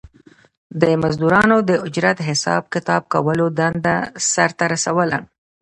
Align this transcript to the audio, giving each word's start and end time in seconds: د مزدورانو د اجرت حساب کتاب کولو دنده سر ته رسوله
د 0.81 0.83
مزدورانو 1.03 1.57
د 1.69 1.71
اجرت 1.87 2.17
حساب 2.29 2.63
کتاب 2.73 3.01
کولو 3.13 3.45
دنده 3.59 3.95
سر 4.31 4.49
ته 4.57 4.65
رسوله 4.73 5.17